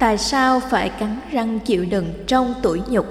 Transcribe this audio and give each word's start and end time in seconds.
Tại 0.00 0.18
sao 0.18 0.60
phải 0.60 0.88
cắn 0.88 1.20
răng 1.32 1.60
chịu 1.60 1.84
đựng 1.90 2.12
trong 2.26 2.54
tuổi 2.62 2.82
nhục? 2.88 3.06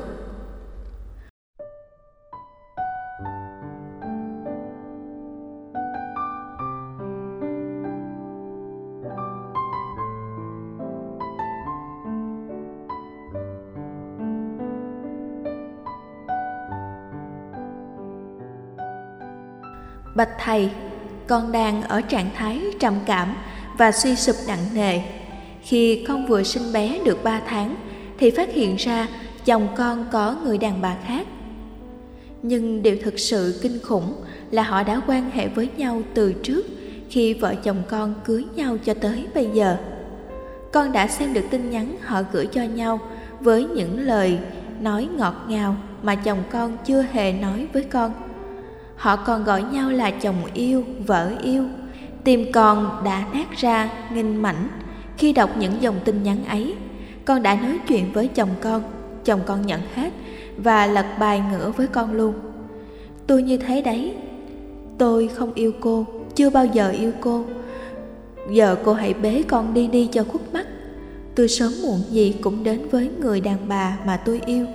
Bạch 20.16 20.30
thầy, 20.40 20.72
con 21.28 21.52
đang 21.52 21.82
ở 21.82 22.02
trạng 22.02 22.30
thái 22.36 22.62
trầm 22.80 22.94
cảm 23.06 23.36
và 23.78 23.92
suy 23.92 24.16
sụp 24.16 24.36
nặng 24.48 24.66
nề. 24.74 25.19
Khi 25.62 26.06
con 26.08 26.26
vừa 26.26 26.44
sinh 26.44 26.74
bé 26.74 27.00
được 27.06 27.24
3 27.24 27.42
tháng 27.48 27.76
thì 28.18 28.32
phát 28.32 28.54
hiện 28.54 28.76
ra 28.76 29.08
chồng 29.46 29.68
con 29.78 30.06
có 30.12 30.36
người 30.44 30.58
đàn 30.58 30.82
bà 30.82 30.96
khác. 31.06 31.28
Nhưng 32.42 32.84
điều 32.84 32.98
thực 33.04 33.20
sự 33.20 33.60
kinh 33.62 33.80
khủng 33.84 34.14
là 34.52 34.64
họ 34.64 34.84
đã 34.84 35.02
quan 35.08 35.32
hệ 35.32 35.48
với 35.48 35.70
nhau 35.78 36.02
từ 36.14 36.34
trước 36.34 36.66
khi 37.10 37.34
vợ 37.34 37.56
chồng 37.56 37.84
con 37.90 38.14
cưới 38.26 38.46
nhau 38.56 38.78
cho 38.86 38.94
tới 38.94 39.28
bây 39.36 39.50
giờ. 39.54 39.78
Con 40.72 40.92
đã 40.92 41.08
xem 41.08 41.34
được 41.34 41.46
tin 41.52 41.70
nhắn 41.70 41.98
họ 42.02 42.22
gửi 42.32 42.46
cho 42.46 42.64
nhau 42.64 43.00
với 43.40 43.64
những 43.64 44.00
lời 44.00 44.38
nói 44.82 45.08
ngọt 45.18 45.36
ngào 45.48 45.76
mà 46.04 46.16
chồng 46.16 46.44
con 46.52 46.78
chưa 46.86 47.06
hề 47.12 47.34
nói 47.34 47.68
với 47.74 47.84
con 47.84 48.12
Họ 49.00 49.16
còn 49.16 49.44
gọi 49.44 49.64
nhau 49.64 49.90
là 49.90 50.12
chồng 50.12 50.36
yêu, 50.54 50.84
vợ 51.08 51.32
yêu. 51.44 51.66
Tim 52.24 52.52
con 52.52 53.02
đã 53.06 53.26
nát 53.34 53.58
ra, 53.58 53.90
nghinh 54.14 54.42
mảnh 54.42 54.68
khi 55.20 55.34
đọc 55.34 55.50
những 55.60 55.74
dòng 55.82 55.96
tin 56.06 56.24
nhắn 56.24 56.46
ấy. 56.46 56.76
Con 57.26 57.44
đã 57.44 57.56
nói 57.56 57.80
chuyện 57.88 58.14
với 58.14 58.28
chồng 58.28 58.50
con, 58.62 58.84
chồng 59.26 59.40
con 59.46 59.66
nhận 59.66 59.82
hết 59.96 60.14
và 60.58 60.88
lật 60.88 61.06
bài 61.20 61.42
ngửa 61.52 61.72
với 61.72 61.88
con 61.88 62.14
luôn. 62.14 62.34
Tôi 63.28 63.44
như 63.44 63.58
thế 63.58 63.82
đấy. 63.82 64.14
Tôi 64.98 65.28
không 65.28 65.54
yêu 65.54 65.72
cô, 65.80 66.06
chưa 66.36 66.50
bao 66.50 66.66
giờ 66.66 66.90
yêu 66.90 67.12
cô. 67.22 67.44
Giờ 68.52 68.76
cô 68.84 68.94
hãy 68.94 69.14
bế 69.14 69.44
con 69.48 69.74
đi 69.74 69.88
đi 69.88 70.10
cho 70.12 70.24
khuất 70.24 70.54
mắt. 70.54 70.68
Tôi 71.36 71.48
sớm 71.48 71.72
muộn 71.84 72.00
gì 72.10 72.36
cũng 72.42 72.64
đến 72.64 72.88
với 72.92 73.10
người 73.20 73.42
đàn 73.42 73.58
bà 73.68 73.98
mà 74.06 74.18
tôi 74.18 74.42
yêu. 74.46 74.66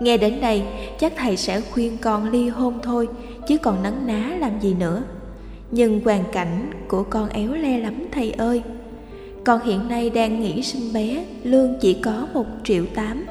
Nghe 0.00 0.16
đến 0.16 0.40
đây, 0.40 0.62
chắc 0.98 1.12
thầy 1.16 1.36
sẽ 1.36 1.60
khuyên 1.60 1.98
con 2.00 2.30
ly 2.30 2.48
hôn 2.48 2.78
thôi, 2.82 3.08
chứ 3.48 3.58
còn 3.58 3.82
nấn 3.82 4.06
ná 4.06 4.36
làm 4.40 4.60
gì 4.60 4.74
nữa. 4.74 5.02
Nhưng 5.70 6.00
hoàn 6.04 6.24
cảnh 6.32 6.70
của 6.88 7.02
con 7.02 7.28
éo 7.28 7.54
le 7.54 7.78
lắm 7.78 7.94
thầy 8.12 8.30
ơi. 8.30 8.62
Con 9.44 9.60
hiện 9.64 9.88
nay 9.88 10.10
đang 10.10 10.40
nghỉ 10.40 10.62
sinh 10.62 10.92
bé, 10.92 11.24
lương 11.42 11.78
chỉ 11.80 11.94
có 11.94 12.26
một 12.34 12.46
triệu 12.64 12.84
tám. 12.94 13.26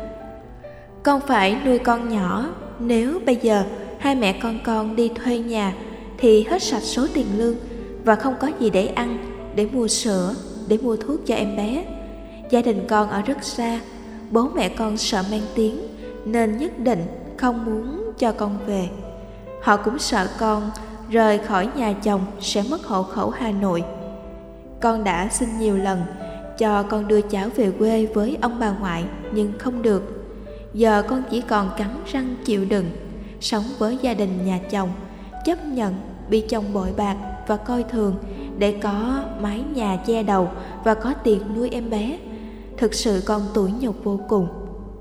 Con 1.03 1.21
phải 1.27 1.57
nuôi 1.65 1.79
con 1.79 2.09
nhỏ, 2.09 2.49
nếu 2.79 3.19
bây 3.25 3.35
giờ 3.35 3.63
hai 3.97 4.15
mẹ 4.15 4.33
con 4.33 4.59
con 4.63 4.95
đi 4.95 5.09
thuê 5.15 5.39
nhà 5.39 5.73
thì 6.17 6.43
hết 6.43 6.63
sạch 6.63 6.83
số 6.83 7.07
tiền 7.13 7.25
lương 7.37 7.55
và 8.03 8.15
không 8.15 8.35
có 8.39 8.51
gì 8.59 8.69
để 8.69 8.87
ăn, 8.87 9.17
để 9.55 9.67
mua 9.73 9.87
sữa, 9.87 10.33
để 10.67 10.77
mua 10.77 10.95
thuốc 10.95 11.25
cho 11.25 11.35
em 11.35 11.55
bé. 11.55 11.85
Gia 12.49 12.61
đình 12.61 12.85
con 12.87 13.09
ở 13.09 13.21
rất 13.21 13.43
xa, 13.43 13.79
bố 14.31 14.49
mẹ 14.55 14.69
con 14.69 14.97
sợ 14.97 15.23
mang 15.31 15.41
tiếng 15.55 15.81
nên 16.25 16.57
nhất 16.57 16.79
định 16.79 17.05
không 17.37 17.65
muốn 17.65 18.13
cho 18.17 18.31
con 18.31 18.57
về. 18.67 18.89
Họ 19.61 19.77
cũng 19.77 19.99
sợ 19.99 20.27
con 20.39 20.71
rời 21.09 21.37
khỏi 21.37 21.69
nhà 21.75 21.93
chồng 22.03 22.21
sẽ 22.41 22.63
mất 22.69 22.85
hộ 22.85 23.03
khẩu 23.03 23.29
Hà 23.29 23.51
Nội. 23.51 23.83
Con 24.81 25.03
đã 25.03 25.29
xin 25.31 25.49
nhiều 25.59 25.77
lần 25.77 26.03
cho 26.57 26.83
con 26.83 27.07
đưa 27.07 27.21
cháu 27.21 27.49
về 27.55 27.71
quê 27.79 28.05
với 28.05 28.37
ông 28.41 28.59
bà 28.59 28.71
ngoại 28.71 29.03
nhưng 29.33 29.53
không 29.59 29.81
được. 29.81 30.03
Giờ 30.73 31.03
con 31.07 31.23
chỉ 31.31 31.41
còn 31.41 31.69
cắn 31.77 31.89
răng 32.05 32.35
chịu 32.45 32.65
đựng, 32.65 32.85
sống 33.39 33.63
với 33.77 33.97
gia 34.01 34.13
đình 34.13 34.45
nhà 34.45 34.59
chồng, 34.71 34.89
chấp 35.45 35.65
nhận 35.65 35.93
bị 36.29 36.41
chồng 36.41 36.73
bội 36.73 36.89
bạc 36.97 37.17
và 37.47 37.57
coi 37.57 37.83
thường 37.83 38.15
để 38.57 38.79
có 38.83 39.23
mái 39.41 39.63
nhà 39.73 39.97
che 40.05 40.23
đầu 40.23 40.49
và 40.83 40.93
có 40.93 41.13
tiền 41.13 41.41
nuôi 41.55 41.69
em 41.69 41.89
bé. 41.89 42.19
Thực 42.77 42.93
sự 42.93 43.23
con 43.25 43.41
tủi 43.53 43.71
nhục 43.79 44.03
vô 44.03 44.19
cùng. 44.29 44.47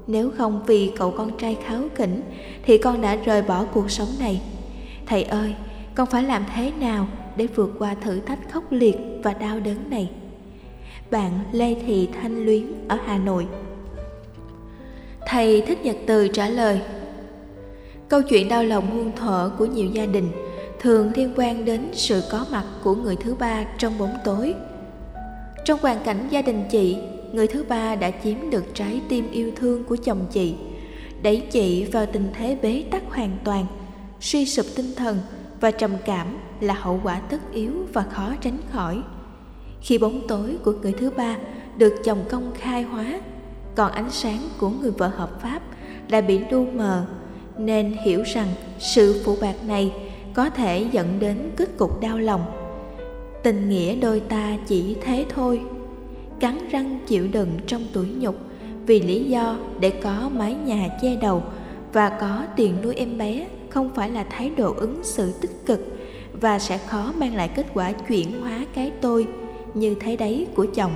Nếu 0.07 0.31
không 0.39 0.63
vì 0.67 0.93
cậu 0.97 1.11
con 1.11 1.39
trai 1.39 1.57
kháo 1.67 1.83
khỉnh 1.95 2.23
Thì 2.63 2.79
con 2.79 3.01
đã 3.01 3.15
rời 3.15 3.43
bỏ 3.43 3.65
cuộc 3.75 3.91
sống 3.91 4.09
này 4.19 4.41
Thầy 5.07 5.23
ơi, 5.23 5.55
con 5.95 6.07
phải 6.07 6.23
làm 6.23 6.45
thế 6.55 6.73
nào 6.81 7.07
để 7.37 7.47
vượt 7.47 7.71
qua 7.79 7.95
thử 7.95 8.21
thách 8.21 8.53
khốc 8.53 8.73
liệt 8.73 8.97
và 9.23 9.33
đau 9.33 9.61
đớn 9.61 9.91
này 9.91 10.11
Bạn 11.11 11.31
Lê 11.53 11.75
Thị 11.75 12.09
Thanh 12.23 12.45
Luyến 12.45 12.89
ở 12.89 12.99
Hà 13.07 13.19
Nội 13.19 13.47
Thầy 15.27 15.61
Thích 15.61 15.85
Nhật 15.85 15.97
Từ 16.07 16.29
trả 16.29 16.49
lời, 16.49 16.81
Câu 18.09 18.23
chuyện 18.23 18.49
đau 18.49 18.65
lòng 18.65 18.91
muôn 18.91 19.13
thuở 19.17 19.51
của 19.59 19.67
nhiều 19.67 19.87
gia 19.87 20.07
đình 20.07 20.31
thường 20.81 21.13
liên 21.15 21.33
quan 21.37 21.65
đến 21.65 21.89
sự 21.93 22.23
có 22.31 22.47
mặt 22.51 22.65
của 22.85 22.95
người 22.95 23.17
thứ 23.17 23.35
ba 23.35 23.65
trong 23.79 23.99
bóng 23.99 24.15
tối. 24.25 24.55
Trong 25.65 25.79
hoàn 25.83 26.05
cảnh 26.05 26.29
gia 26.31 26.43
đình 26.43 26.65
chị, 26.71 26.97
người 27.33 27.47
thứ 27.47 27.65
ba 27.69 27.95
đã 27.95 28.11
chiếm 28.25 28.51
được 28.51 28.65
trái 28.75 29.01
tim 29.09 29.31
yêu 29.31 29.51
thương 29.57 29.85
của 29.85 29.97
chồng 29.97 30.27
chị, 30.31 30.55
đẩy 31.23 31.43
chị 31.51 31.85
vào 31.85 32.07
tình 32.07 32.29
thế 32.35 32.59
bế 32.63 32.85
tắc 32.91 33.03
hoàn 33.09 33.39
toàn, 33.45 33.67
suy 34.21 34.47
sụp 34.47 34.67
tinh 34.77 34.95
thần 34.97 35.19
và 35.61 35.71
trầm 35.71 35.91
cảm 36.05 36.27
là 36.61 36.75
hậu 36.75 37.01
quả 37.03 37.21
tất 37.21 37.53
yếu 37.53 37.73
và 37.93 38.03
khó 38.03 38.35
tránh 38.41 38.59
khỏi. 38.73 39.03
Khi 39.81 39.99
bóng 39.99 40.21
tối 40.29 40.57
của 40.65 40.73
người 40.73 40.93
thứ 40.93 41.11
ba 41.11 41.37
được 41.77 41.95
chồng 42.05 42.25
công 42.31 42.53
khai 42.55 42.83
hóa, 42.83 43.21
còn 43.75 43.93
ánh 43.93 44.11
sáng 44.11 44.39
của 44.59 44.69
người 44.69 44.91
vợ 44.91 45.09
hợp 45.09 45.41
pháp 45.41 45.63
đã 46.09 46.21
bị 46.21 46.41
lu 46.51 46.67
mờ, 46.75 47.07
nên 47.59 47.97
hiểu 48.05 48.23
rằng 48.23 48.49
sự 48.79 49.23
phụ 49.25 49.37
bạc 49.41 49.55
này 49.67 49.93
có 50.35 50.51
thể 50.51 50.87
dẫn 50.93 51.19
đến 51.21 51.51
kết 51.57 51.77
cục 51.79 52.01
đau 52.01 52.19
lòng. 52.19 52.45
Tình 53.43 53.69
nghĩa 53.69 53.97
đôi 53.97 54.21
ta 54.21 54.57
chỉ 54.67 54.97
thế 55.03 55.27
thôi. 55.35 55.61
Cắn 56.41 56.69
răng 56.71 56.99
chịu 57.07 57.29
đựng 57.33 57.51
trong 57.67 57.83
tuổi 57.93 58.07
nhục 58.19 58.37
vì 58.87 59.01
lý 59.01 59.25
do 59.25 59.59
để 59.81 59.91
có 59.91 60.31
mái 60.37 60.55
nhà 60.55 60.89
che 61.03 61.17
đầu 61.17 61.43
và 61.93 62.09
có 62.09 62.45
tiền 62.57 62.77
nuôi 62.83 62.95
em 62.95 63.19
bé 63.19 63.47
không 63.71 63.91
phải 63.95 64.11
là 64.11 64.25
thái 64.25 64.51
độ 64.57 64.75
ứng 64.77 65.01
xử 65.03 65.33
tích 65.33 65.67
cực 65.67 65.81
và 66.41 66.59
sẽ 66.59 66.79
khó 66.79 67.13
mang 67.17 67.35
lại 67.35 67.49
kết 67.49 67.67
quả 67.75 67.93
chuyển 67.93 68.41
hóa 68.41 68.67
cái 68.75 68.93
tôi 69.01 69.27
như 69.75 69.95
thế 70.01 70.17
đấy 70.17 70.47
của 70.55 70.67
chồng. 70.75 70.93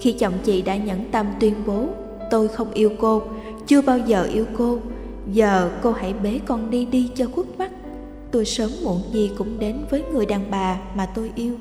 Khi 0.00 0.12
chồng 0.12 0.34
chị 0.44 0.62
đã 0.62 0.76
nhẫn 0.76 1.04
tâm 1.10 1.26
tuyên 1.40 1.54
bố, 1.66 1.86
tôi 2.30 2.48
không 2.48 2.72
yêu 2.72 2.90
cô, 3.00 3.22
chưa 3.66 3.82
bao 3.82 3.98
giờ 3.98 4.28
yêu 4.32 4.44
cô, 4.58 4.78
giờ 5.32 5.70
cô 5.82 5.92
hãy 5.92 6.12
bế 6.12 6.40
con 6.46 6.70
đi 6.70 6.84
đi 6.84 7.10
cho 7.14 7.26
khuất 7.34 7.58
mắt. 7.58 7.70
Tôi 8.30 8.44
sớm 8.44 8.70
muộn 8.82 9.02
gì 9.12 9.30
cũng 9.38 9.58
đến 9.58 9.78
với 9.90 10.02
người 10.12 10.26
đàn 10.26 10.50
bà 10.50 10.80
mà 10.94 11.06
tôi 11.06 11.30
yêu. 11.34 11.54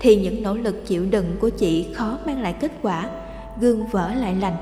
Thì 0.00 0.16
những 0.16 0.42
nỗ 0.42 0.54
lực 0.54 0.86
chịu 0.86 1.06
đựng 1.10 1.36
của 1.40 1.48
chị 1.48 1.86
khó 1.94 2.18
mang 2.26 2.42
lại 2.42 2.54
kết 2.60 2.72
quả, 2.82 3.10
gương 3.60 3.86
vỡ 3.86 4.14
lại 4.14 4.34
lành. 4.40 4.56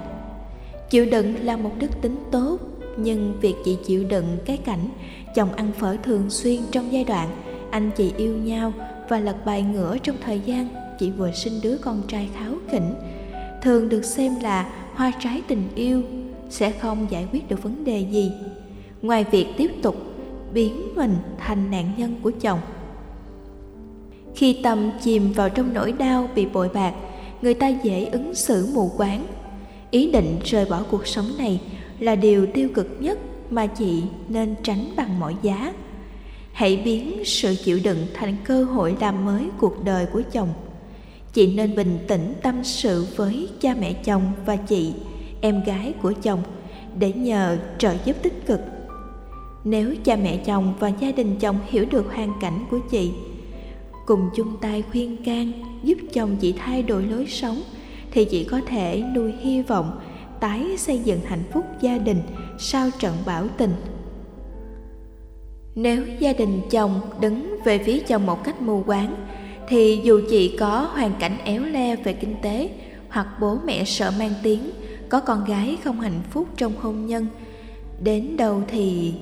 Chịu 0.90 1.06
đựng 1.10 1.34
là 1.42 1.56
một 1.56 1.70
đức 1.78 1.90
tính 2.02 2.16
tốt 2.30 2.58
nhưng 2.96 3.40
việc 3.40 3.54
chị 3.64 3.78
chịu 3.84 4.04
đựng 4.04 4.38
cái 4.44 4.56
cảnh 4.56 4.88
chồng 5.34 5.52
ăn 5.52 5.72
phở 5.78 5.96
thường 6.02 6.30
xuyên 6.30 6.60
trong 6.70 6.92
giai 6.92 7.04
đoạn, 7.04 7.28
anh 7.70 7.90
chị 7.96 8.12
yêu 8.16 8.36
nhau 8.36 8.72
và 9.08 9.18
lật 9.18 9.36
bài 9.44 9.62
ngửa 9.62 9.98
trong 9.98 10.16
thời 10.24 10.40
gian 10.40 10.68
chị 10.98 11.10
vừa 11.10 11.32
sinh 11.32 11.60
đứa 11.62 11.76
con 11.76 12.02
trai 12.08 12.28
kháo 12.34 12.52
khỉnh, 12.70 12.94
thường 13.62 13.88
được 13.88 14.04
xem 14.04 14.32
là 14.42 14.72
hoa 14.94 15.12
trái 15.20 15.42
tình 15.48 15.68
yêu, 15.74 16.02
sẽ 16.50 16.70
không 16.70 17.06
giải 17.10 17.26
quyết 17.32 17.48
được 17.48 17.62
vấn 17.62 17.84
đề 17.84 18.06
gì. 18.10 18.32
Ngoài 19.02 19.24
việc 19.30 19.46
tiếp 19.56 19.70
tục 19.82 19.96
biến 20.52 20.94
mình 20.94 21.16
thành 21.38 21.70
nạn 21.70 21.92
nhân 21.96 22.14
của 22.22 22.30
chồng. 22.40 22.58
Khi 24.34 24.58
tâm 24.62 24.90
chìm 25.02 25.32
vào 25.32 25.48
trong 25.48 25.74
nỗi 25.74 25.92
đau 25.92 26.28
bị 26.34 26.46
bội 26.46 26.68
bạc, 26.74 26.94
người 27.42 27.54
ta 27.54 27.68
dễ 27.68 28.04
ứng 28.04 28.34
xử 28.34 28.68
mù 28.74 28.90
quáng. 28.96 29.26
Ý 29.90 30.12
định 30.12 30.38
rời 30.44 30.64
bỏ 30.64 30.82
cuộc 30.90 31.06
sống 31.06 31.26
này 31.38 31.60
là 32.00 32.14
điều 32.14 32.46
tiêu 32.46 32.68
cực 32.74 32.86
nhất 33.00 33.18
mà 33.50 33.66
chị 33.66 34.02
nên 34.28 34.54
tránh 34.62 34.92
bằng 34.96 35.20
mọi 35.20 35.36
giá. 35.42 35.72
Hãy 36.52 36.76
biến 36.84 37.24
sự 37.24 37.54
chịu 37.64 37.80
đựng 37.84 38.06
thành 38.14 38.36
cơ 38.44 38.64
hội 38.64 38.96
làm 39.00 39.24
mới 39.24 39.44
cuộc 39.58 39.84
đời 39.84 40.06
của 40.06 40.22
chồng. 40.32 40.48
Chị 41.32 41.54
nên 41.54 41.76
bình 41.76 41.98
tĩnh 42.08 42.34
tâm 42.42 42.64
sự 42.64 43.06
với 43.16 43.48
cha 43.60 43.74
mẹ 43.80 43.92
chồng 43.92 44.22
và 44.46 44.56
chị, 44.56 44.92
em 45.40 45.64
gái 45.64 45.92
của 46.02 46.12
chồng 46.22 46.42
để 46.98 47.12
nhờ 47.12 47.58
trợ 47.78 47.94
giúp 48.04 48.16
tích 48.22 48.46
cực. 48.46 48.60
Nếu 49.64 49.94
cha 50.04 50.16
mẹ 50.16 50.36
chồng 50.36 50.74
và 50.78 50.88
gia 50.88 51.12
đình 51.12 51.36
chồng 51.40 51.58
hiểu 51.66 51.84
được 51.90 52.14
hoàn 52.14 52.32
cảnh 52.40 52.64
của 52.70 52.78
chị, 52.90 53.10
cùng 54.06 54.30
chung 54.36 54.56
tay 54.60 54.82
khuyên 54.90 55.24
can 55.24 55.52
giúp 55.82 55.98
chồng 56.12 56.36
chị 56.40 56.52
thay 56.52 56.82
đổi 56.82 57.02
lối 57.02 57.26
sống 57.26 57.62
thì 58.12 58.24
chị 58.24 58.44
có 58.44 58.60
thể 58.66 59.02
nuôi 59.14 59.32
hy 59.40 59.62
vọng 59.62 60.00
tái 60.40 60.76
xây 60.78 60.98
dựng 60.98 61.20
hạnh 61.24 61.42
phúc 61.52 61.64
gia 61.80 61.98
đình 61.98 62.22
sau 62.58 62.90
trận 62.98 63.16
bão 63.26 63.48
tình. 63.56 63.72
Nếu 65.74 66.04
gia 66.18 66.32
đình 66.32 66.60
chồng 66.70 67.00
đứng 67.20 67.56
về 67.64 67.78
phía 67.78 68.00
chồng 68.00 68.26
một 68.26 68.44
cách 68.44 68.62
mù 68.62 68.82
quáng, 68.86 69.26
thì 69.68 70.00
dù 70.04 70.20
chị 70.30 70.56
có 70.60 70.88
hoàn 70.92 71.12
cảnh 71.18 71.38
éo 71.44 71.62
le 71.62 71.96
về 71.96 72.12
kinh 72.12 72.34
tế 72.42 72.70
hoặc 73.08 73.26
bố 73.40 73.58
mẹ 73.64 73.84
sợ 73.84 74.12
mang 74.18 74.32
tiếng, 74.42 74.70
có 75.08 75.20
con 75.20 75.44
gái 75.44 75.78
không 75.84 76.00
hạnh 76.00 76.20
phúc 76.30 76.48
trong 76.56 76.72
hôn 76.80 77.06
nhân, 77.06 77.26
đến 78.02 78.36
đâu 78.36 78.62
thì 78.68 79.14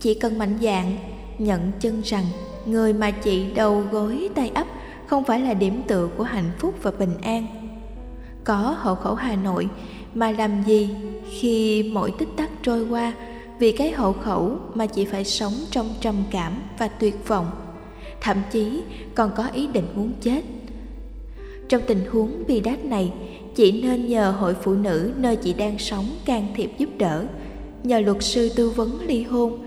chỉ 0.00 0.14
cần 0.14 0.38
mạnh 0.38 0.58
dạn 0.62 0.96
nhận 1.38 1.72
chân 1.80 2.00
rằng 2.04 2.24
người 2.66 2.92
mà 2.92 3.10
chị 3.10 3.52
đầu 3.54 3.82
gối 3.90 4.28
tay 4.34 4.50
ấp 4.54 4.66
không 5.06 5.24
phải 5.24 5.40
là 5.40 5.54
điểm 5.54 5.82
tựa 5.86 6.08
của 6.16 6.24
hạnh 6.24 6.50
phúc 6.58 6.74
và 6.82 6.90
bình 6.90 7.14
an. 7.22 7.46
Có 8.44 8.76
hộ 8.78 8.94
khẩu 8.94 9.14
hà 9.14 9.36
nội 9.36 9.68
mà 10.14 10.30
làm 10.30 10.62
gì 10.66 10.88
khi 11.30 11.82
mỗi 11.92 12.10
tích 12.18 12.28
tắc 12.36 12.50
trôi 12.62 12.86
qua 12.86 13.12
vì 13.58 13.72
cái 13.72 13.92
hộ 13.92 14.12
khẩu 14.12 14.58
mà 14.74 14.86
chị 14.86 15.04
phải 15.04 15.24
sống 15.24 15.52
trong 15.70 15.94
trầm 16.00 16.14
cảm 16.30 16.52
và 16.78 16.88
tuyệt 16.88 17.28
vọng, 17.28 17.50
thậm 18.20 18.36
chí 18.52 18.82
còn 19.14 19.30
có 19.36 19.46
ý 19.54 19.66
định 19.66 19.86
muốn 19.94 20.12
chết? 20.20 20.40
Trong 21.68 21.82
tình 21.86 22.04
huống 22.10 22.42
bi 22.46 22.60
đát 22.60 22.84
này 22.84 23.12
chị 23.54 23.82
nên 23.82 24.06
nhờ 24.06 24.30
hội 24.30 24.54
phụ 24.54 24.74
nữ 24.74 25.12
nơi 25.16 25.36
chị 25.36 25.52
đang 25.52 25.78
sống 25.78 26.04
can 26.24 26.46
thiệp 26.56 26.70
giúp 26.78 26.88
đỡ, 26.98 27.24
nhờ 27.82 28.00
luật 28.00 28.16
sư 28.20 28.50
tư 28.56 28.70
vấn 28.70 28.98
ly 29.06 29.22
hôn. 29.22 29.58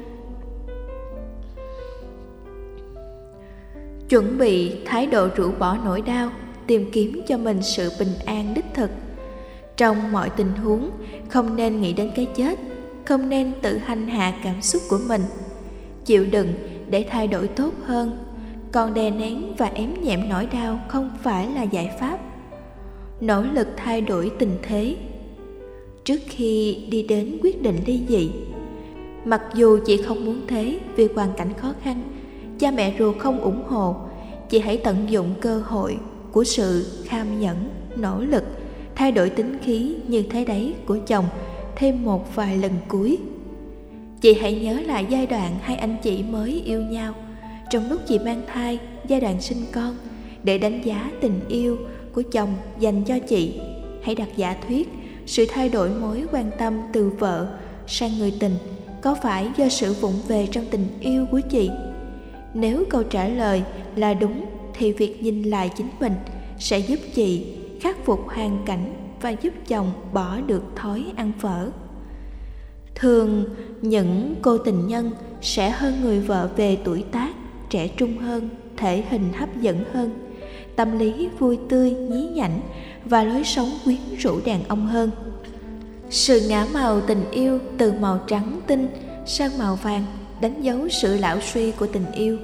Chuẩn 4.10 4.38
bị 4.38 4.72
thái 4.86 5.08
độ 5.08 5.28
rũ 5.36 5.52
bỏ 5.60 5.78
nỗi 5.86 6.02
đau, 6.02 6.32
tìm 6.68 6.92
kiếm 6.92 7.22
cho 7.28 7.38
mình 7.38 7.62
sự 7.62 7.92
bình 8.00 8.14
an 8.26 8.54
đích 8.54 8.66
thực 8.74 8.90
trong 9.78 10.12
mọi 10.12 10.30
tình 10.30 10.52
huống, 10.52 10.92
không 11.30 11.56
nên 11.56 11.82
nghĩ 11.82 11.94
đến 11.94 12.12
cái 12.16 12.28
chết, 12.36 12.60
không 13.06 13.30
nên 13.30 13.52
tự 13.62 13.78
hành 13.78 14.08
hạ 14.08 14.34
cảm 14.44 14.62
xúc 14.62 14.82
của 14.90 15.00
mình. 15.08 15.22
Chịu 16.06 16.26
đựng 16.32 16.54
để 16.90 17.06
thay 17.10 17.28
đổi 17.28 17.48
tốt 17.48 17.74
hơn, 17.84 18.18
còn 18.72 18.94
đè 18.94 19.10
nén 19.10 19.56
và 19.58 19.66
ém 19.66 19.94
nhẹm 20.04 20.30
nỗi 20.30 20.46
đau 20.46 20.80
không 20.88 21.12
phải 21.24 21.48
là 21.56 21.64
giải 21.64 21.92
pháp. 22.00 22.20
Nỗ 23.22 23.42
lực 23.42 23.68
thay 23.78 24.02
đổi 24.02 24.32
tình 24.40 24.58
thế. 24.62 24.96
Trước 26.04 26.20
khi 26.26 26.86
đi 26.92 27.04
đến 27.04 27.38
quyết 27.44 27.62
định 27.62 27.78
ly 27.86 28.02
dị, 28.08 28.32
mặc 29.26 29.42
dù 29.54 29.80
chị 29.86 30.02
không 30.02 30.26
muốn 30.26 30.42
thế 30.48 30.80
vì 30.96 31.08
hoàn 31.16 31.34
cảnh 31.38 31.54
khó 31.54 31.74
khăn, 31.82 32.04
cha 32.60 32.72
mẹ 32.72 32.96
ruột 33.00 33.18
không 33.18 33.42
ủng 33.42 33.64
hộ, 33.68 33.96
chị 34.50 34.60
hãy 34.60 34.78
tận 34.78 34.98
dụng 35.10 35.34
cơ 35.42 35.62
hội 35.66 35.98
của 36.32 36.44
sự 36.44 36.86
kham 37.06 37.40
nhẫn, 37.40 37.70
nỗ 37.96 38.20
lực 38.22 38.44
thay 38.98 39.12
đổi 39.12 39.30
tính 39.30 39.58
khí 39.64 39.96
như 40.08 40.24
thế 40.30 40.46
đấy 40.46 40.74
của 40.86 40.98
chồng 41.08 41.26
thêm 41.76 42.04
một 42.04 42.36
vài 42.36 42.58
lần 42.58 42.72
cuối. 42.88 43.18
Chị 44.22 44.34
hãy 44.34 44.56
nhớ 44.56 44.80
lại 44.86 45.06
giai 45.10 45.26
đoạn 45.26 45.56
hai 45.62 45.76
anh 45.76 45.98
chị 46.04 46.24
mới 46.24 46.62
yêu 46.66 46.82
nhau. 46.82 47.14
Trong 47.70 47.90
lúc 47.90 48.02
chị 48.08 48.20
mang 48.20 48.42
thai, 48.54 48.80
giai 49.08 49.22
đoạn 49.22 49.42
sinh 49.42 49.66
con, 49.72 49.98
để 50.44 50.58
đánh 50.58 50.82
giá 50.84 51.12
tình 51.22 51.40
yêu 51.50 51.78
của 52.14 52.22
chồng 52.32 52.50
dành 52.80 53.04
cho 53.04 53.20
chị, 53.20 53.60
hãy 54.04 54.16
đặt 54.16 54.28
giả 54.36 54.56
thuyết 54.68 54.90
sự 55.26 55.46
thay 55.50 55.70
đổi 55.70 55.90
mối 55.90 56.24
quan 56.32 56.52
tâm 56.58 56.74
từ 56.94 57.10
vợ 57.10 57.48
sang 57.88 58.18
người 58.20 58.34
tình 58.40 58.56
có 59.02 59.16
phải 59.16 59.48
do 59.58 59.70
sự 59.70 59.94
vụng 59.94 60.20
về 60.28 60.48
trong 60.52 60.66
tình 60.72 60.88
yêu 61.00 61.26
của 61.32 61.42
chị? 61.50 61.70
Nếu 62.54 62.84
câu 62.90 63.04
trả 63.04 63.28
lời 63.28 63.64
là 63.96 64.14
đúng 64.14 64.46
thì 64.74 64.92
việc 64.92 65.24
nhìn 65.24 65.44
lại 65.44 65.70
chính 65.78 65.90
mình 66.00 66.14
sẽ 66.60 66.80
giúp 66.80 67.00
chị 67.14 67.46
khắc 67.82 68.06
phục 68.06 68.28
hoàn 68.28 68.64
cảnh 68.66 68.94
và 69.22 69.30
giúp 69.30 69.54
chồng 69.68 69.92
bỏ 70.14 70.38
được 70.48 70.64
thói 70.76 71.06
ăn 71.16 71.32
phở. 71.40 71.70
Thường, 72.96 73.46
những 73.82 74.36
cô 74.42 74.58
tình 74.58 74.88
nhân 74.88 75.12
sẽ 75.42 75.70
hơn 75.70 76.02
người 76.02 76.20
vợ 76.20 76.50
về 76.56 76.78
tuổi 76.84 77.04
tác, 77.12 77.30
trẻ 77.70 77.88
trung 77.88 78.18
hơn, 78.18 78.50
thể 78.78 79.04
hình 79.10 79.34
hấp 79.34 79.62
dẫn 79.62 79.84
hơn, 79.94 80.10
tâm 80.76 81.00
lý 81.00 81.30
vui 81.40 81.60
tươi, 81.70 81.92
nhí 81.92 82.30
nhảnh 82.34 82.62
và 83.06 83.24
lối 83.24 83.44
sống 83.44 83.70
quyến 83.86 83.98
rũ 84.18 84.40
đàn 84.46 84.64
ông 84.68 84.88
hơn. 84.88 85.12
Sự 86.10 86.42
ngã 86.50 86.68
màu 86.74 87.02
tình 87.02 87.32
yêu 87.32 87.60
từ 87.78 87.94
màu 88.00 88.20
trắng 88.28 88.60
tinh 88.68 88.88
sang 89.26 89.58
màu 89.58 89.76
vàng 89.76 90.06
đánh 90.42 90.62
dấu 90.62 90.90
sự 90.90 91.18
lão 91.18 91.38
suy 91.42 91.72
của 91.72 91.88
tình 91.88 92.12
yêu. 92.14 92.38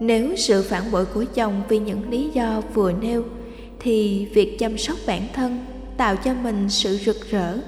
Nếu 0.00 0.36
sự 0.36 0.62
phản 0.62 0.82
bội 0.92 1.06
của 1.06 1.24
chồng 1.34 1.62
vì 1.68 1.78
những 1.78 2.10
lý 2.10 2.30
do 2.34 2.62
vừa 2.74 2.92
nêu 2.92 3.24
thì 3.80 4.26
việc 4.34 4.58
chăm 4.58 4.78
sóc 4.78 4.96
bản 5.06 5.22
thân 5.32 5.64
tạo 5.96 6.16
cho 6.16 6.34
mình 6.42 6.68
sự 6.68 6.96
rực 6.96 7.30
rỡ, 7.30 7.58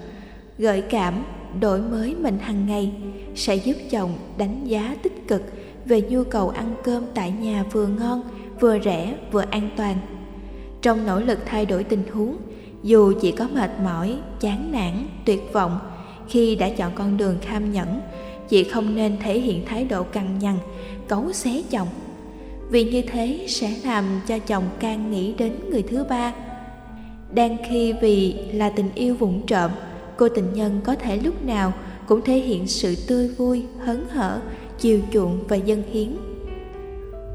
gợi 0.58 0.82
cảm, 0.90 1.24
đổi 1.60 1.80
mới 1.80 2.14
mình 2.14 2.38
hàng 2.38 2.66
ngày 2.66 2.92
sẽ 3.34 3.54
giúp 3.54 3.76
chồng 3.90 4.18
đánh 4.38 4.64
giá 4.64 4.96
tích 5.02 5.28
cực 5.28 5.42
về 5.84 6.02
nhu 6.02 6.24
cầu 6.24 6.48
ăn 6.48 6.74
cơm 6.84 7.04
tại 7.14 7.30
nhà 7.40 7.64
vừa 7.72 7.86
ngon, 7.86 8.22
vừa 8.60 8.78
rẻ, 8.84 9.14
vừa 9.32 9.44
an 9.50 9.70
toàn. 9.76 9.96
Trong 10.82 11.06
nỗ 11.06 11.20
lực 11.20 11.38
thay 11.46 11.66
đổi 11.66 11.84
tình 11.84 12.02
huống, 12.12 12.36
dù 12.82 13.12
chỉ 13.20 13.32
có 13.32 13.48
mệt 13.54 13.70
mỏi, 13.84 14.16
chán 14.40 14.72
nản, 14.72 15.06
tuyệt 15.24 15.52
vọng, 15.52 15.78
khi 16.28 16.56
đã 16.56 16.68
chọn 16.68 16.92
con 16.94 17.16
đường 17.16 17.36
kham 17.42 17.72
nhẫn, 17.72 18.00
chị 18.48 18.64
không 18.64 18.94
nên 18.94 19.16
thể 19.22 19.40
hiện 19.40 19.64
thái 19.66 19.84
độ 19.84 20.02
cằn 20.02 20.38
nhằn, 20.38 20.58
cấu 21.08 21.32
xé 21.32 21.62
chồng 21.70 21.88
vì 22.70 22.84
như 22.84 23.02
thế 23.02 23.44
sẽ 23.48 23.74
làm 23.84 24.04
cho 24.26 24.38
chồng 24.38 24.64
càng 24.80 25.10
nghĩ 25.10 25.34
đến 25.34 25.52
người 25.70 25.82
thứ 25.82 26.04
ba. 26.04 26.32
Đang 27.34 27.56
khi 27.68 27.92
vì 27.92 28.34
là 28.52 28.70
tình 28.70 28.90
yêu 28.94 29.14
vụng 29.14 29.42
trộm, 29.46 29.70
cô 30.16 30.28
tình 30.28 30.52
nhân 30.52 30.80
có 30.84 30.94
thể 30.94 31.16
lúc 31.16 31.44
nào 31.44 31.72
cũng 32.06 32.20
thể 32.22 32.38
hiện 32.38 32.66
sự 32.66 32.94
tươi 33.08 33.28
vui, 33.28 33.64
hớn 33.84 34.04
hở, 34.08 34.40
chiều 34.78 35.00
chuộng 35.12 35.44
và 35.48 35.56
dân 35.56 35.82
hiến. 35.92 36.16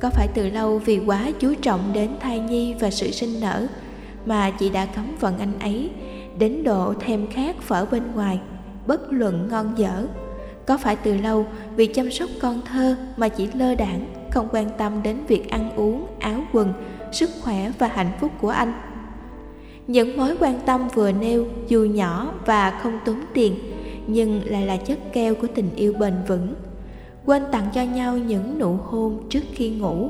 Có 0.01 0.09
phải 0.09 0.27
từ 0.33 0.49
lâu 0.49 0.77
vì 0.77 0.99
quá 1.05 1.31
chú 1.39 1.53
trọng 1.61 1.93
đến 1.93 2.09
thai 2.19 2.39
nhi 2.39 2.73
và 2.79 2.89
sự 2.89 3.11
sinh 3.11 3.39
nở 3.41 3.67
mà 4.25 4.51
chị 4.51 4.69
đã 4.69 4.85
cấm 4.85 5.05
vận 5.19 5.39
anh 5.39 5.59
ấy 5.59 5.89
đến 6.37 6.63
độ 6.63 6.93
thèm 6.99 7.27
khát 7.27 7.61
phở 7.61 7.85
bên 7.85 8.03
ngoài, 8.15 8.39
bất 8.87 9.13
luận 9.13 9.47
ngon 9.51 9.73
dở? 9.77 10.07
Có 10.65 10.77
phải 10.77 10.95
từ 10.95 11.17
lâu 11.17 11.45
vì 11.75 11.87
chăm 11.87 12.11
sóc 12.11 12.29
con 12.41 12.61
thơ 12.61 12.95
mà 13.17 13.29
chỉ 13.29 13.47
lơ 13.53 13.75
đảng? 13.75 14.22
Không 14.33 14.47
quan 14.51 14.69
tâm 14.77 15.03
đến 15.03 15.17
việc 15.27 15.49
ăn 15.49 15.75
uống, 15.75 16.07
áo 16.19 16.43
quần, 16.53 16.73
sức 17.11 17.29
khỏe 17.41 17.71
và 17.79 17.87
hạnh 17.87 18.11
phúc 18.19 18.31
của 18.41 18.49
anh. 18.49 18.73
Những 19.87 20.17
mối 20.17 20.37
quan 20.39 20.59
tâm 20.65 20.87
vừa 20.93 21.11
nêu 21.11 21.45
dù 21.67 21.83
nhỏ 21.83 22.33
và 22.45 22.79
không 22.83 22.99
tốn 23.05 23.21
tiền, 23.33 23.55
nhưng 24.07 24.41
lại 24.45 24.65
là 24.65 24.77
chất 24.77 24.99
keo 25.13 25.35
của 25.35 25.47
tình 25.55 25.75
yêu 25.75 25.93
bền 25.99 26.13
vững. 26.27 26.53
Quên 27.25 27.43
tặng 27.51 27.67
cho 27.73 27.81
nhau 27.81 28.17
những 28.17 28.59
nụ 28.59 28.77
hôn 28.83 29.27
trước 29.29 29.43
khi 29.53 29.69
ngủ, 29.69 30.09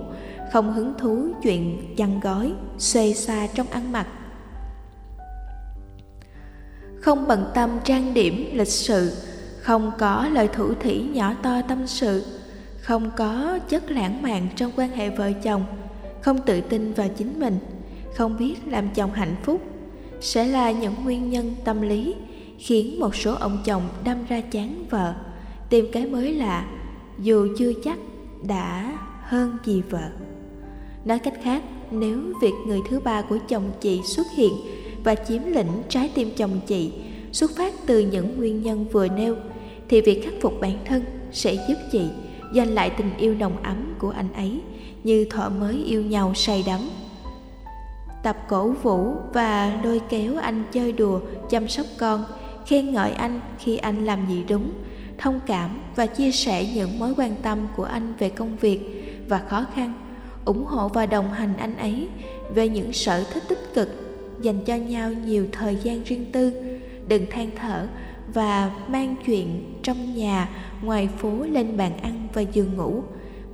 không 0.53 0.73
hứng 0.73 0.93
thú 0.97 1.27
chuyện 1.43 1.95
chăn 1.97 2.19
gói 2.19 2.53
xuê 2.77 3.13
xa 3.13 3.47
trong 3.55 3.67
ăn 3.67 3.91
mặc. 3.91 4.07
Không 7.01 7.27
bận 7.27 7.45
tâm 7.53 7.69
trang 7.83 8.13
điểm, 8.13 8.49
lịch 8.53 8.67
sự, 8.67 9.13
không 9.59 9.91
có 9.97 10.27
lời 10.31 10.47
thủ 10.47 10.73
thỉ 10.81 11.01
nhỏ 11.13 11.33
to 11.43 11.61
tâm 11.67 11.87
sự 11.87 12.23
không 12.83 13.11
có 13.17 13.59
chất 13.69 13.91
lãng 13.91 14.21
mạn 14.21 14.47
trong 14.55 14.71
quan 14.75 14.89
hệ 14.89 15.09
vợ 15.09 15.31
chồng, 15.43 15.65
không 16.21 16.37
tự 16.45 16.61
tin 16.61 16.93
vào 16.93 17.07
chính 17.17 17.39
mình, 17.39 17.57
không 18.13 18.37
biết 18.37 18.55
làm 18.67 18.89
chồng 18.95 19.11
hạnh 19.13 19.35
phúc, 19.43 19.61
sẽ 20.21 20.45
là 20.45 20.71
những 20.71 20.93
nguyên 21.03 21.29
nhân 21.29 21.55
tâm 21.63 21.81
lý 21.81 22.15
khiến 22.57 22.99
một 22.99 23.15
số 23.15 23.33
ông 23.33 23.57
chồng 23.65 23.81
đâm 24.03 24.17
ra 24.29 24.41
chán 24.41 24.85
vợ, 24.89 25.13
tìm 25.69 25.85
cái 25.91 26.05
mới 26.05 26.33
lạ, 26.33 26.67
dù 27.19 27.47
chưa 27.57 27.71
chắc 27.83 27.97
đã 28.47 28.97
hơn 29.21 29.57
gì 29.65 29.81
vợ. 29.89 30.09
Nói 31.05 31.19
cách 31.19 31.39
khác, 31.43 31.63
nếu 31.91 32.19
việc 32.41 32.53
người 32.67 32.79
thứ 32.89 32.99
ba 32.99 33.21
của 33.21 33.37
chồng 33.47 33.71
chị 33.81 34.01
xuất 34.05 34.27
hiện 34.35 34.53
và 35.03 35.15
chiếm 35.15 35.41
lĩnh 35.45 35.71
trái 35.89 36.11
tim 36.15 36.29
chồng 36.37 36.59
chị 36.67 36.91
xuất 37.31 37.51
phát 37.55 37.73
từ 37.85 37.99
những 37.99 38.37
nguyên 38.37 38.63
nhân 38.63 38.85
vừa 38.91 39.07
nêu, 39.07 39.35
thì 39.89 40.01
việc 40.01 40.25
khắc 40.25 40.33
phục 40.41 40.53
bản 40.61 40.77
thân 40.85 41.03
sẽ 41.31 41.53
giúp 41.53 41.75
chị 41.91 42.01
giành 42.55 42.73
lại 42.73 42.89
tình 42.89 43.17
yêu 43.17 43.35
nồng 43.35 43.63
ấm 43.63 43.93
của 43.99 44.09
anh 44.09 44.33
ấy, 44.33 44.61
như 45.03 45.25
thọ 45.25 45.49
mới 45.49 45.83
yêu 45.85 46.01
nhau 46.01 46.33
say 46.33 46.63
đắm. 46.67 46.79
Tập 48.23 48.37
cổ 48.47 48.69
vũ 48.69 49.13
và 49.33 49.79
lôi 49.83 50.01
kéo 50.09 50.37
anh 50.37 50.63
chơi 50.71 50.91
đùa, 50.91 51.19
chăm 51.49 51.67
sóc 51.67 51.85
con, 51.97 52.25
khen 52.65 52.93
ngợi 52.93 53.11
anh 53.11 53.39
khi 53.59 53.77
anh 53.77 54.05
làm 54.05 54.27
gì 54.29 54.43
đúng, 54.49 54.71
thông 55.17 55.39
cảm 55.45 55.81
và 55.95 56.05
chia 56.05 56.31
sẻ 56.31 56.65
những 56.75 56.99
mối 56.99 57.13
quan 57.17 57.35
tâm 57.41 57.67
của 57.77 57.83
anh 57.83 58.13
về 58.19 58.29
công 58.29 58.57
việc 58.57 58.79
và 59.29 59.37
khó 59.37 59.65
khăn, 59.75 59.93
ủng 60.45 60.65
hộ 60.65 60.87
và 60.87 61.05
đồng 61.05 61.31
hành 61.31 61.53
anh 61.57 61.77
ấy 61.77 62.07
về 62.55 62.69
những 62.69 62.93
sở 62.93 63.23
thích 63.33 63.43
tích 63.47 63.73
cực, 63.73 63.89
dành 64.41 64.65
cho 64.65 64.75
nhau 64.75 65.11
nhiều 65.25 65.47
thời 65.51 65.75
gian 65.75 66.03
riêng 66.03 66.25
tư. 66.31 66.53
Đừng 67.07 67.25
than 67.31 67.49
thở 67.55 67.87
và 68.33 68.71
mang 68.87 69.15
chuyện 69.25 69.73
trong 69.83 70.15
nhà 70.15 70.49
ngoài 70.81 71.09
phố 71.17 71.31
lên 71.51 71.77
bàn 71.77 71.97
ăn 71.97 72.27
và 72.33 72.41
giường 72.41 72.77
ngủ. 72.77 73.03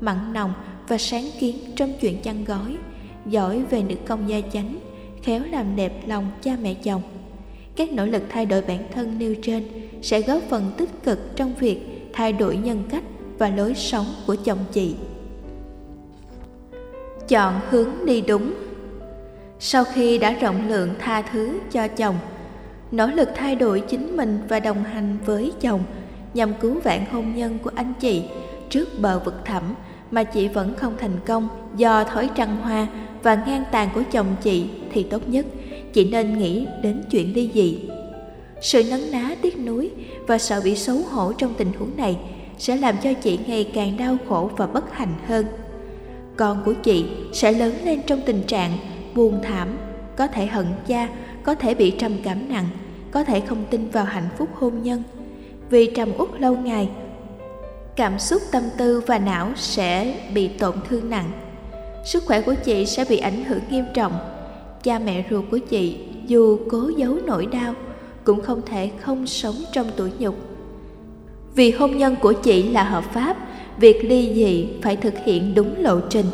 Mặn 0.02 0.34
nồng 0.34 0.54
và 0.88 0.98
sáng 0.98 1.26
kiến 1.40 1.56
trong 1.76 1.94
chuyện 2.02 2.22
chăn 2.22 2.46
gói, 2.46 2.78
giỏi 3.26 3.64
về 3.70 3.84
nữ 3.84 3.96
công 4.08 4.30
gia 4.30 4.42
chánh, 4.54 4.76
khéo 5.24 5.42
làm 5.52 5.76
đẹp 5.76 6.08
lòng 6.08 6.32
cha 6.42 6.58
mẹ 6.62 6.74
chồng. 6.74 7.02
Các 7.76 7.92
nỗ 7.92 8.06
lực 8.06 8.24
thay 8.30 8.46
đổi 8.46 8.62
bản 8.62 8.80
thân 8.94 9.20
nêu 9.20 9.36
trên 9.42 9.64
sẽ 10.02 10.22
góp 10.22 10.44
phần 10.50 10.72
tích 10.78 11.04
cực 11.04 11.20
trong 11.36 11.54
việc 11.60 12.10
thay 12.14 12.34
đổi 12.34 12.58
nhân 12.58 12.84
cách 12.90 13.04
và 13.38 13.50
lối 13.50 13.76
sống 13.76 14.06
của 14.28 14.36
chồng 14.36 14.60
chị. 14.72 14.96
Chọn 17.28 17.60
hướng 17.70 17.90
đi 18.06 18.22
đúng. 18.22 18.54
Sau 19.60 19.84
khi 19.84 20.18
đã 20.18 20.32
rộng 20.32 20.70
lượng 20.70 20.90
tha 21.00 21.22
thứ 21.22 21.60
cho 21.72 21.88
chồng 21.88 22.16
nỗ 22.92 23.08
lực 23.08 23.30
thay 23.36 23.56
đổi 23.56 23.80
chính 23.80 24.18
mình 24.18 24.40
và 24.48 24.60
đồng 24.60 24.84
hành 24.84 25.18
với 25.26 25.52
chồng 25.62 25.84
nhằm 26.34 26.54
cứu 26.54 26.80
vãn 26.84 27.06
hôn 27.12 27.36
nhân 27.36 27.60
của 27.64 27.72
anh 27.76 27.94
chị 28.00 28.24
trước 28.70 29.00
bờ 29.00 29.20
vực 29.20 29.36
thẳm 29.46 29.64
mà 30.12 30.24
chị 30.24 30.48
vẫn 30.48 30.76
không 30.76 30.94
thành 31.00 31.20
công 31.26 31.48
do 31.76 32.04
thói 32.04 32.30
trăng 32.36 32.58
hoa 32.62 32.88
và 33.24 33.44
ngang 33.48 33.64
tàn 33.72 33.90
của 33.96 34.04
chồng 34.12 34.36
chị 34.42 34.70
thì 34.92 35.04
tốt 35.04 35.30
nhất 35.30 35.46
chị 35.94 36.10
nên 36.12 36.38
nghĩ 36.38 36.68
đến 36.84 37.04
chuyện 37.12 37.34
ly 37.34 37.50
dị. 37.54 37.80
Sự 38.62 38.84
nấn 38.90 39.12
ná 39.12 39.36
tiếc 39.42 39.60
nuối 39.60 39.92
và 40.28 40.38
sợ 40.38 40.62
bị 40.64 40.76
xấu 40.76 40.98
hổ 40.98 41.34
trong 41.34 41.54
tình 41.58 41.72
huống 41.80 41.98
này 41.98 42.18
sẽ 42.58 42.78
làm 42.78 42.96
cho 43.04 43.14
chị 43.14 43.40
ngày 43.48 43.72
càng 43.74 43.98
đau 43.98 44.18
khổ 44.30 44.52
và 44.58 44.68
bất 44.68 44.94
hạnh 44.94 45.14
hơn. 45.28 45.46
Con 46.36 46.62
của 46.66 46.74
chị 46.74 47.06
sẽ 47.34 47.52
lớn 47.52 47.74
lên 47.84 48.02
trong 48.08 48.22
tình 48.26 48.44
trạng 48.44 48.78
buồn 49.16 49.40
thảm, 49.44 49.78
có 50.16 50.28
thể 50.28 50.46
hận 50.46 50.66
cha, 50.88 51.08
có 51.44 51.56
thể 51.56 51.74
bị 51.74 51.92
trầm 51.92 52.12
cảm 52.24 52.50
nặng, 52.50 52.68
có 53.12 53.24
thể 53.24 53.40
không 53.40 53.66
tin 53.70 53.90
vào 53.90 54.06
hạnh 54.06 54.30
phúc 54.38 54.50
hôn 54.54 54.84
nhân. 54.84 55.04
Vì 55.70 55.92
trầm 55.96 56.10
uất 56.18 56.30
lâu 56.40 56.58
ngày, 56.58 56.90
cảm 57.96 58.20
xúc 58.20 58.42
tâm 58.52 58.64
tư 58.78 59.02
và 59.08 59.20
não 59.20 59.52
sẽ 59.56 60.16
bị 60.34 60.48
tổn 60.48 60.74
thương 60.90 61.10
nặng. 61.10 61.32
Sức 62.06 62.24
khỏe 62.26 62.42
của 62.42 62.56
chị 62.64 62.86
sẽ 62.86 63.06
bị 63.10 63.18
ảnh 63.18 63.44
hưởng 63.44 63.62
nghiêm 63.70 63.86
trọng. 63.94 64.14
Cha 64.84 65.00
mẹ 65.00 65.24
ruột 65.30 65.46
của 65.52 65.58
chị 65.58 65.98
dù 66.28 66.60
cố 66.70 66.92
giấu 66.98 67.18
nỗi 67.26 67.46
đau 67.46 67.74
cũng 68.24 68.42
không 68.42 68.62
thể 68.66 68.92
không 69.00 69.28
sống 69.28 69.56
trong 69.74 69.88
tuổi 69.96 70.12
nhục. 70.20 70.36
Vì 71.56 71.72
hôn 71.72 71.98
nhân 71.98 72.16
của 72.22 72.34
chị 72.34 72.64
là 72.64 72.84
hợp 72.84 73.04
pháp, 73.14 73.38
việc 73.80 74.06
ly 74.06 74.34
dị 74.34 74.68
phải 74.82 74.96
thực 74.96 75.14
hiện 75.26 75.56
đúng 75.56 75.74
lộ 75.78 76.00
trình. 76.10 76.26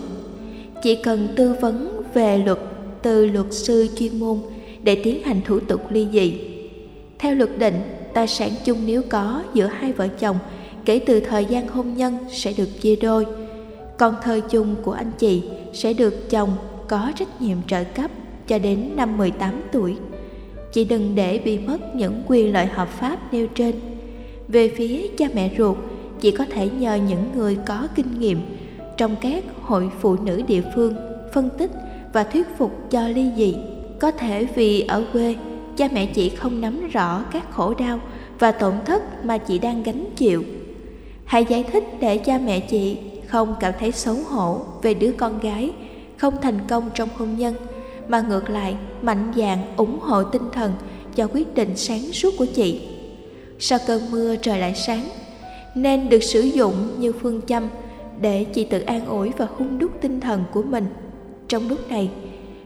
Chị 0.84 0.96
cần 0.96 1.28
tư 1.36 1.56
vấn 1.62 2.02
về 2.14 2.38
luật 2.38 2.60
từ 3.02 3.26
luật 3.26 3.46
sư 3.50 3.88
chuyên 3.98 4.20
môn 4.20 4.40
để 4.86 4.96
tiến 4.96 5.24
hành 5.24 5.42
thủ 5.46 5.60
tục 5.60 5.82
ly 5.90 6.08
dị. 6.14 6.34
Theo 7.20 7.36
luật 7.36 7.50
định, 7.60 7.82
tài 8.14 8.28
sản 8.28 8.52
chung 8.66 8.78
nếu 8.86 9.02
có 9.10 9.44
giữa 9.54 9.66
hai 9.66 9.92
vợ 9.92 10.08
chồng 10.08 10.38
kể 10.86 11.00
từ 11.00 11.20
thời 11.20 11.46
gian 11.46 11.68
hôn 11.68 11.98
nhân 11.98 12.18
sẽ 12.32 12.54
được 12.58 12.82
chia 12.82 12.96
đôi. 12.96 13.26
Còn 13.98 14.16
thời 14.24 14.42
chung 14.42 14.76
của 14.84 14.92
anh 14.92 15.12
chị 15.18 15.44
sẽ 15.74 15.94
được 15.94 16.30
chồng 16.30 16.50
có 16.88 17.12
trách 17.16 17.42
nhiệm 17.42 17.58
trợ 17.68 17.84
cấp 17.84 18.12
cho 18.48 18.60
đến 18.60 18.90
năm 18.96 19.18
18 19.18 19.62
tuổi. 19.72 19.96
Chị 20.74 20.84
đừng 20.84 21.16
để 21.16 21.40
bị 21.46 21.60
mất 21.60 21.96
những 21.96 22.24
quyền 22.28 22.54
lợi 22.54 22.66
hợp 22.66 22.90
pháp 22.90 23.34
nêu 23.34 23.48
trên. 23.48 23.76
Về 24.48 24.70
phía 24.70 25.08
cha 25.18 25.26
mẹ 25.34 25.52
ruột, 25.58 25.78
chị 26.22 26.32
có 26.32 26.46
thể 26.52 26.70
nhờ 26.70 26.96
những 26.96 27.24
người 27.36 27.58
có 27.66 27.88
kinh 27.96 28.20
nghiệm 28.20 28.40
trong 28.98 29.16
các 29.22 29.44
hội 29.62 29.90
phụ 30.00 30.16
nữ 30.16 30.42
địa 30.48 30.62
phương 30.76 30.94
phân 31.34 31.50
tích 31.58 31.72
và 32.14 32.24
thuyết 32.24 32.48
phục 32.58 32.92
cho 32.92 33.08
ly 33.08 33.32
dị. 33.38 33.56
Có 34.00 34.12
thể 34.12 34.46
vì 34.56 34.82
ở 34.82 35.04
quê, 35.14 35.36
cha 35.78 35.88
mẹ 35.92 36.06
chị 36.06 36.30
không 36.30 36.62
nắm 36.62 36.88
rõ 36.88 37.24
các 37.32 37.52
khổ 37.52 37.74
đau 37.74 38.00
và 38.40 38.52
tổn 38.52 38.74
thất 38.86 39.26
mà 39.26 39.38
chị 39.38 39.60
đang 39.60 39.84
gánh 39.84 40.06
chịu. 40.16 40.44
Hãy 41.26 41.46
giải 41.50 41.64
thích 41.64 41.84
để 42.00 42.18
cha 42.18 42.40
mẹ 42.46 42.60
chị 42.60 42.98
không 43.28 43.56
cảm 43.60 43.74
thấy 43.80 43.92
xấu 43.92 44.16
hổ 44.16 44.62
về 44.82 44.94
đứa 44.94 45.12
con 45.12 45.40
gái 45.40 45.72
không 46.18 46.34
thành 46.42 46.60
công 46.68 46.90
trong 46.94 47.10
hôn 47.18 47.38
nhân 47.38 47.56
mà 48.08 48.22
ngược 48.22 48.50
lại 48.50 48.76
mạnh 49.02 49.34
dạn 49.36 49.58
ủng 49.78 50.00
hộ 50.00 50.24
tinh 50.24 50.50
thần 50.54 50.74
cho 51.16 51.28
quyết 51.34 51.54
định 51.56 51.76
sáng 51.76 52.02
suốt 52.02 52.34
của 52.38 52.46
chị. 52.46 52.82
Sau 53.60 53.80
cơn 53.88 54.02
mưa 54.12 54.36
trời 54.36 54.60
lại 54.60 54.76
sáng, 54.76 55.04
nên 55.76 56.10
được 56.10 56.24
sử 56.24 56.42
dụng 56.42 56.74
như 57.00 57.14
phương 57.22 57.42
châm 57.48 57.68
để 58.22 58.44
chị 58.44 58.64
tự 58.64 58.82
an 58.82 59.06
ủi 59.06 59.30
và 59.38 59.48
hung 59.58 59.80
đúc 59.80 59.92
tinh 60.02 60.20
thần 60.20 60.44
của 60.54 60.64
mình 60.64 60.86
trong 61.48 61.70
lúc 61.70 61.90
này 61.90 62.10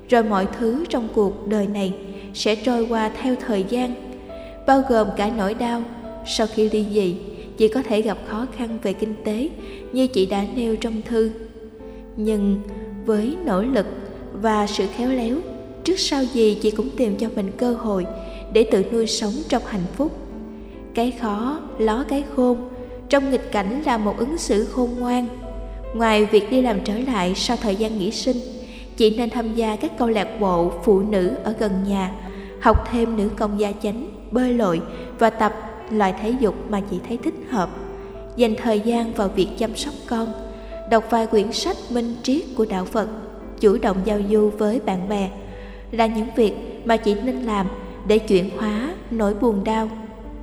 rồi 0.09 0.23
mọi 0.23 0.47
thứ 0.59 0.85
trong 0.89 1.07
cuộc 1.13 1.47
đời 1.47 1.67
này 1.67 1.93
sẽ 2.33 2.55
trôi 2.55 2.85
qua 2.89 3.11
theo 3.21 3.35
thời 3.47 3.65
gian, 3.69 3.95
bao 4.67 4.83
gồm 4.89 5.07
cả 5.17 5.31
nỗi 5.37 5.53
đau. 5.53 5.83
Sau 6.25 6.47
khi 6.47 6.69
ly 6.69 6.85
dị, 6.93 7.15
chị 7.57 7.67
có 7.67 7.81
thể 7.81 8.01
gặp 8.01 8.17
khó 8.27 8.45
khăn 8.57 8.77
về 8.83 8.93
kinh 8.93 9.13
tế 9.23 9.49
như 9.91 10.07
chị 10.07 10.25
đã 10.25 10.45
nêu 10.55 10.75
trong 10.75 11.01
thư. 11.01 11.31
Nhưng 12.17 12.61
với 13.05 13.35
nỗ 13.45 13.61
lực 13.61 13.85
và 14.33 14.67
sự 14.67 14.85
khéo 14.95 15.09
léo, 15.09 15.35
trước 15.83 15.99
sau 15.99 16.23
gì 16.23 16.57
chị 16.61 16.71
cũng 16.71 16.89
tìm 16.97 17.15
cho 17.15 17.29
mình 17.35 17.51
cơ 17.57 17.73
hội 17.73 18.05
để 18.53 18.63
tự 18.71 18.83
nuôi 18.91 19.07
sống 19.07 19.33
trong 19.49 19.63
hạnh 19.65 19.85
phúc. 19.95 20.17
Cái 20.93 21.11
khó 21.21 21.59
ló 21.77 22.03
cái 22.09 22.23
khôn, 22.35 22.69
trong 23.09 23.31
nghịch 23.31 23.51
cảnh 23.51 23.81
là 23.85 23.97
một 23.97 24.17
ứng 24.17 24.37
xử 24.37 24.65
khôn 24.65 24.89
ngoan. 24.99 25.27
Ngoài 25.95 26.25
việc 26.25 26.51
đi 26.51 26.61
làm 26.61 26.79
trở 26.83 26.93
lại 26.99 27.33
sau 27.35 27.57
thời 27.57 27.75
gian 27.75 27.97
nghỉ 27.97 28.11
sinh 28.11 28.37
chị 28.99 29.15
nên 29.17 29.29
tham 29.29 29.55
gia 29.55 29.75
các 29.75 29.97
câu 29.97 30.07
lạc 30.07 30.39
bộ 30.39 30.71
phụ 30.83 30.99
nữ 30.99 31.35
ở 31.43 31.53
gần 31.59 31.71
nhà, 31.87 32.11
học 32.61 32.87
thêm 32.91 33.17
nữ 33.17 33.29
công 33.37 33.59
gia 33.59 33.71
chánh, 33.83 34.07
bơi 34.31 34.53
lội 34.53 34.81
và 35.19 35.29
tập 35.29 35.53
loại 35.91 36.13
thể 36.21 36.33
dục 36.39 36.55
mà 36.69 36.81
chị 36.91 36.99
thấy 37.07 37.17
thích 37.17 37.33
hợp. 37.49 37.69
Dành 38.35 38.55
thời 38.57 38.79
gian 38.79 39.13
vào 39.13 39.27
việc 39.27 39.47
chăm 39.57 39.75
sóc 39.75 39.93
con, 40.07 40.33
đọc 40.89 41.03
vài 41.09 41.27
quyển 41.27 41.51
sách 41.51 41.77
minh 41.89 42.15
triết 42.23 42.41
của 42.57 42.65
đạo 42.69 42.85
phật, 42.85 43.07
chủ 43.59 43.77
động 43.77 43.97
giao 44.05 44.19
du 44.29 44.49
với 44.49 44.79
bạn 44.79 45.09
bè. 45.09 45.29
Là 45.91 46.05
những 46.05 46.27
việc 46.35 46.53
mà 46.85 46.97
chị 46.97 47.15
nên 47.23 47.35
làm 47.35 47.67
để 48.07 48.19
chuyển 48.19 48.49
hóa 48.57 48.93
nỗi 49.11 49.33
buồn 49.33 49.63
đau. 49.63 49.89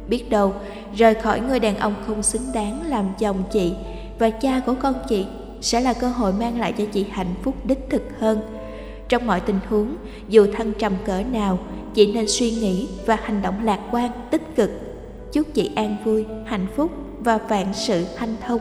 Biết 0.08 0.30
đâu, 0.30 0.52
rời 0.96 1.14
khỏi 1.14 1.40
người 1.40 1.60
đàn 1.60 1.78
ông 1.78 1.94
không 2.06 2.22
xứng 2.22 2.52
đáng 2.54 2.80
làm 2.86 3.04
chồng 3.18 3.42
chị 3.52 3.72
và 4.18 4.30
cha 4.30 4.60
của 4.66 4.74
con 4.80 4.94
chị 5.08 5.26
sẽ 5.60 5.80
là 5.80 5.92
cơ 5.92 6.08
hội 6.08 6.32
mang 6.32 6.60
lại 6.60 6.72
cho 6.72 6.84
chị 6.92 7.06
hạnh 7.10 7.34
phúc 7.42 7.54
đích 7.64 7.86
thực 7.90 8.02
hơn. 8.18 8.40
Trong 9.08 9.26
mọi 9.26 9.40
tình 9.40 9.58
huống, 9.68 9.96
dù 10.28 10.46
thăng 10.52 10.72
trầm 10.72 10.92
cỡ 11.04 11.22
nào, 11.32 11.58
chị 11.94 12.12
nên 12.12 12.28
suy 12.28 12.50
nghĩ 12.50 12.88
và 13.06 13.18
hành 13.22 13.42
động 13.42 13.64
lạc 13.64 13.80
quan, 13.90 14.10
tích 14.30 14.56
cực. 14.56 14.70
Chúc 15.32 15.46
chị 15.54 15.70
an 15.74 15.96
vui, 16.04 16.24
hạnh 16.44 16.66
phúc 16.76 16.90
và 17.18 17.38
vạn 17.38 17.66
sự 17.74 18.04
hanh 18.16 18.36
thông. 18.46 18.60